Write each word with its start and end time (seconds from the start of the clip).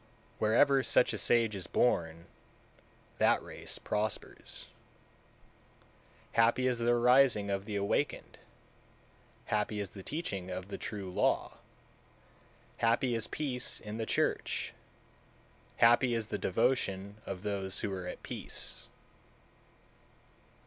Wherever 0.39 0.81
such 0.81 1.13
a 1.13 1.17
sage 1.19 1.55
is 1.55 1.67
born, 1.67 2.25
that 3.19 3.39
race 3.43 3.77
prospers. 3.77 4.65
194. 6.33 6.43
Happy 6.43 6.65
is 6.67 6.79
the 6.79 6.89
arising 6.89 7.51
of 7.51 7.65
the 7.65 7.75
awakened, 7.75 8.39
happy 9.45 9.79
is 9.79 9.91
the 9.91 10.01
teaching 10.01 10.49
of 10.49 10.69
the 10.69 10.79
True 10.79 11.11
Law, 11.11 11.59
happy 12.77 13.13
is 13.13 13.27
peace 13.27 13.79
in 13.79 13.97
the 13.97 14.07
church, 14.07 14.73
happy 15.77 16.15
is 16.15 16.29
the 16.29 16.39
devotion 16.39 17.17
of 17.27 17.43
those 17.43 17.81
who 17.81 17.93
are 17.93 18.07
at 18.07 18.23
peace. 18.23 18.89